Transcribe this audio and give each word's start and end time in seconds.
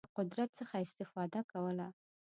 له 0.05 0.09
قدرت 0.17 0.49
څخه 0.59 0.75
استفاده 0.85 1.41
کوله. 1.51 1.87